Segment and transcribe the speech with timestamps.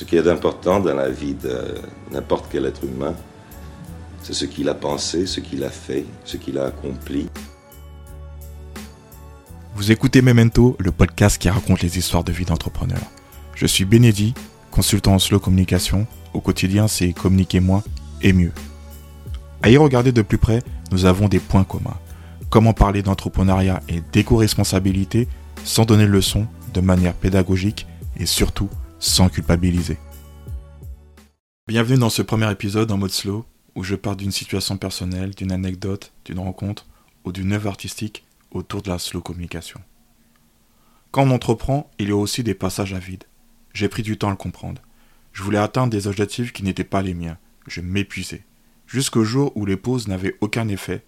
[0.00, 1.74] Ce qui est important dans la vie de
[2.10, 3.14] n'importe quel être humain,
[4.22, 7.28] c'est ce qu'il a pensé, ce qu'il a fait, ce qu'il a accompli.
[9.74, 13.10] Vous écoutez Memento, le podcast qui raconte les histoires de vie d'entrepreneurs.
[13.54, 14.32] Je suis Bénédit,
[14.70, 16.06] consultant en slow communication.
[16.32, 17.82] Au quotidien, c'est communiquer moins
[18.22, 18.52] et mieux.
[19.62, 20.62] À y regarder de plus près,
[20.92, 21.98] nous avons des points communs.
[22.48, 25.28] Comment parler d'entrepreneuriat et d'éco-responsabilité
[25.62, 27.86] sans donner le leçon de manière pédagogique
[28.18, 29.96] et surtout sans culpabiliser.
[31.66, 35.52] Bienvenue dans ce premier épisode en mode slow où je pars d'une situation personnelle, d'une
[35.52, 36.86] anecdote, d'une rencontre
[37.24, 39.80] ou d'une œuvre artistique autour de la slow communication.
[41.12, 43.24] Quand on entreprend, il y a aussi des passages à vide.
[43.72, 44.82] J'ai pris du temps à le comprendre.
[45.32, 47.38] Je voulais atteindre des objectifs qui n'étaient pas les miens.
[47.66, 48.44] Je m'épuisais.
[48.86, 51.04] Jusqu'au jour où les pauses n'avaient aucun effet,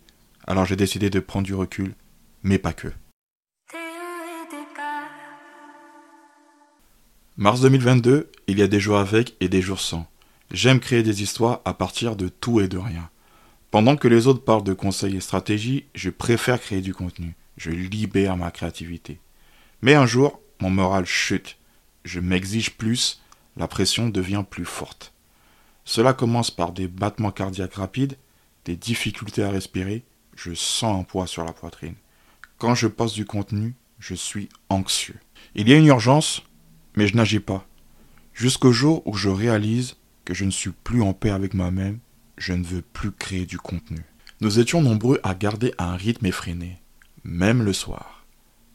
[0.46, 1.95] alors j'ai décidé de prendre du recul,
[2.43, 2.88] mais pas que.
[7.39, 10.07] Mars 2022, il y a des jours avec et des jours sans.
[10.51, 13.09] J'aime créer des histoires à partir de tout et de rien.
[13.71, 17.35] Pendant que les autres parlent de conseils et stratégies, je préfère créer du contenu.
[17.57, 19.19] Je libère ma créativité.
[19.80, 21.57] Mais un jour, mon moral chute.
[22.05, 23.23] Je m'exige plus,
[23.57, 25.15] la pression devient plus forte.
[25.87, 28.19] Cela commence par des battements cardiaques rapides,
[28.67, 30.05] des difficultés à respirer,
[30.37, 31.95] je sens un poids sur la poitrine.
[32.59, 35.19] Quand je poste du contenu, je suis anxieux.
[35.55, 36.43] Il y a une urgence,
[36.96, 37.66] mais je n'agis pas.
[38.35, 41.99] Jusqu'au jour où je réalise que je ne suis plus en paix avec moi-même,
[42.38, 44.04] je ne veux plus créer du contenu.
[44.40, 46.80] Nous étions nombreux à garder un rythme effréné,
[47.24, 48.24] même le soir.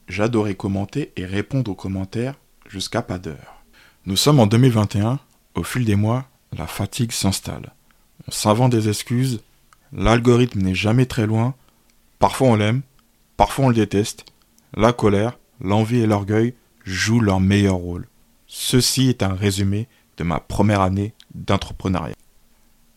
[0.08, 2.34] J'adorais commenter et répondre aux commentaires
[2.68, 3.62] jusqu'à pas d'heure.
[4.06, 5.18] Nous sommes en 2021,
[5.54, 7.74] au fil des mois, la fatigue s'installe.
[8.26, 9.42] On s'invente des excuses,
[9.92, 11.54] l'algorithme n'est jamais très loin,
[12.18, 12.82] parfois on l'aime,
[13.36, 14.24] parfois on le déteste,
[14.74, 16.54] la colère, l'envie et l'orgueil
[16.88, 18.08] jouent leur meilleur rôle.
[18.46, 22.16] Ceci est un résumé de ma première année d'entrepreneuriat.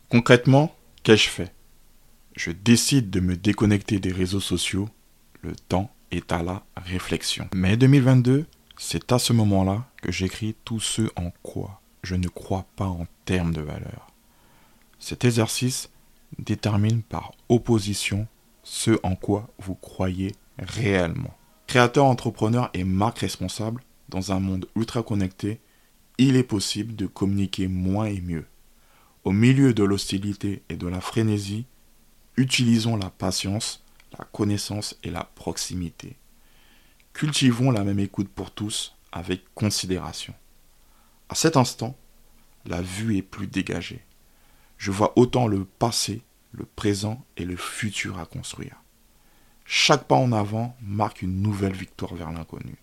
[0.10, 1.54] Concrètement, qu'ai-je fait?
[2.36, 4.90] Je décide de me déconnecter des réseaux sociaux.
[5.42, 7.50] Le temps est à la réflexion.
[7.54, 8.46] Mai 2022,
[8.78, 13.06] c'est à ce moment-là que j'écris tout ce en quoi je ne crois pas en
[13.26, 14.08] termes de valeur.
[15.00, 15.90] Cet exercice
[16.40, 18.28] détermine par opposition
[18.64, 21.36] ce en quoi vous croyez réellement.
[21.72, 25.62] Créateur, entrepreneur et marque responsable, dans un monde ultra connecté,
[26.18, 28.46] il est possible de communiquer moins et mieux.
[29.24, 31.66] Au milieu de l'hostilité et de la frénésie,
[32.36, 33.86] utilisons la patience,
[34.20, 36.18] la connaissance et la proximité.
[37.14, 40.34] Cultivons la même écoute pour tous avec considération.
[41.30, 41.96] À cet instant,
[42.66, 44.04] la vue est plus dégagée.
[44.78, 46.22] Je vois autant le passé,
[46.52, 48.76] le présent et le futur à construire.
[49.74, 52.76] Chaque pas en avant marque une nouvelle victoire vers l'inconnu.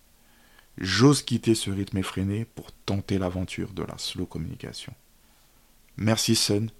[0.78, 4.94] J'ose quitter ce rythme effréné pour tenter l'aventure de la slow communication.
[5.98, 6.70] Merci Sun,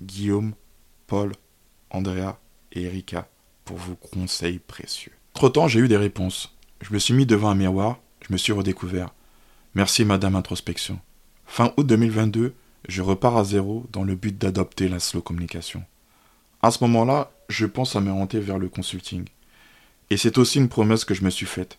[0.00, 0.54] Guillaume,
[1.08, 1.32] Paul,
[1.90, 2.38] Andrea
[2.70, 3.28] et Erika
[3.64, 5.10] pour vos conseils précieux.
[5.34, 6.56] Entre-temps, j'ai eu des réponses.
[6.80, 9.12] Je me suis mis devant un miroir, je me suis redécouvert.
[9.74, 11.00] Merci Madame Introspection.
[11.44, 12.54] Fin août 2022,
[12.88, 15.82] je repars à zéro dans le but d'adopter la slow communication.
[16.62, 19.24] À ce moment-là, je pense à m'orienter vers le consulting.
[20.10, 21.78] Et c'est aussi une promesse que je me suis faite.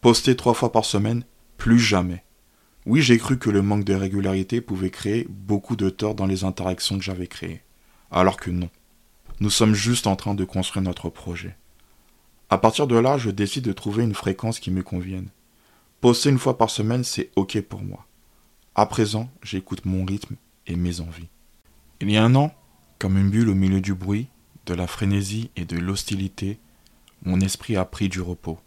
[0.00, 1.24] Poster trois fois par semaine,
[1.56, 2.22] plus jamais.
[2.84, 6.44] Oui, j'ai cru que le manque de régularité pouvait créer beaucoup de tort dans les
[6.44, 7.62] interactions que j'avais créées.
[8.10, 8.70] Alors que non.
[9.40, 11.56] Nous sommes juste en train de construire notre projet.
[12.48, 15.30] À partir de là, je décide de trouver une fréquence qui me convienne.
[16.00, 18.06] Poster une fois par semaine, c'est ok pour moi.
[18.76, 20.36] À présent, j'écoute mon rythme
[20.66, 21.28] et mes envies.
[22.00, 22.54] Il y a un an,
[22.98, 24.28] comme une bulle au milieu du bruit,
[24.66, 26.60] de la frénésie et de l'hostilité,
[27.26, 28.58] mon esprit a pris du repos.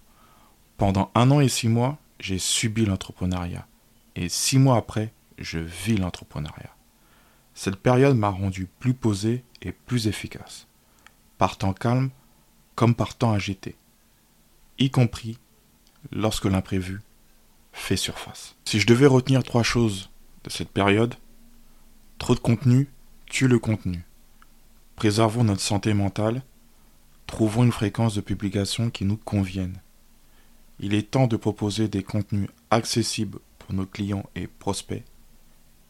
[0.77, 3.67] Pendant un an et six mois, j'ai subi l'entrepreneuriat.
[4.15, 6.75] Et six mois après, je vis l'entrepreneuriat.
[7.55, 10.67] Cette période m'a rendu plus posé et plus efficace.
[11.37, 12.11] Par temps calme
[12.75, 13.75] comme par temps agité.
[14.77, 15.39] Y compris
[16.11, 17.01] lorsque l'imprévu
[17.73, 18.55] fait surface.
[18.63, 20.11] Si je devais retenir trois choses
[20.43, 21.15] de cette période,
[22.19, 22.87] trop de contenu
[23.25, 24.05] tue le contenu
[24.99, 26.43] préservons notre santé mentale,
[27.39, 29.77] trouvons une fréquence de publication qui nous convienne.
[30.81, 35.05] Il est temps de proposer des contenus accessibles pour nos clients et prospects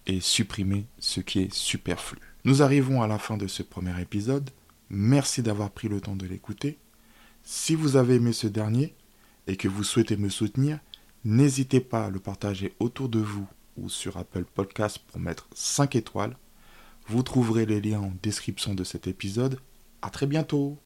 [0.06, 2.19] et supprimer ce qui est superflu.
[2.46, 4.51] Nous arrivons à la fin de ce premier épisode.
[4.92, 6.78] Merci d'avoir pris le temps de l'écouter.
[7.42, 8.94] Si vous avez aimé ce dernier
[9.48, 10.78] et que vous souhaitez me soutenir,
[11.25, 15.95] n'hésitez pas à le partager autour de vous ou sur Apple Podcast pour mettre 5
[15.95, 16.38] étoiles
[17.07, 19.60] vous trouverez les liens en description de cet épisode.
[20.04, 20.78] À très bientôt